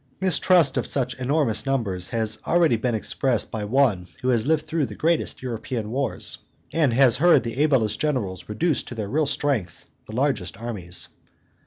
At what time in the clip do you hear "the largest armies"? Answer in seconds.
10.07-11.07